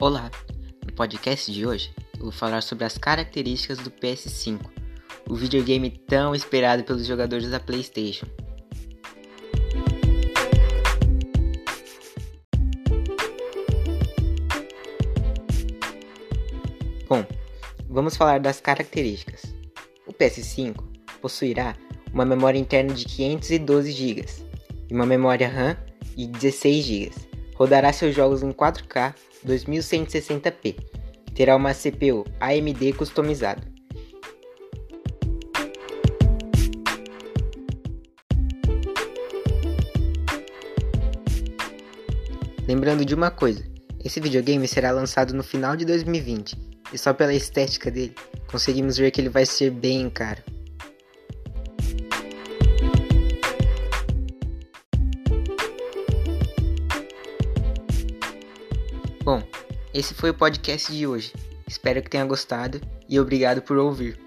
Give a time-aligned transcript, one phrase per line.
[0.00, 0.30] Olá!
[0.86, 4.60] No podcast de hoje eu vou falar sobre as características do PS5,
[5.28, 8.24] o videogame tão esperado pelos jogadores da PlayStation.
[17.08, 17.26] Bom,
[17.90, 19.52] vamos falar das características.
[20.06, 20.76] O PS5
[21.20, 21.74] possuirá
[22.12, 24.24] uma memória interna de 512 GB
[24.88, 25.76] e uma memória RAM
[26.16, 27.37] de 16 GB.
[27.58, 29.12] Rodará seus jogos em 4K
[29.44, 30.76] 2160p.
[31.34, 33.62] Terá uma CPU AMD customizada.
[42.68, 43.64] Lembrando de uma coisa,
[44.04, 46.54] esse videogame será lançado no final de 2020
[46.92, 48.14] e só pela estética dele
[48.46, 50.57] conseguimos ver que ele vai ser bem caro.
[59.28, 59.42] Bom,
[59.92, 61.34] esse foi o podcast de hoje.
[61.66, 64.18] Espero que tenha gostado e obrigado por ouvir.